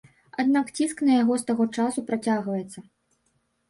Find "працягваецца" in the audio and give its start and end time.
2.11-2.79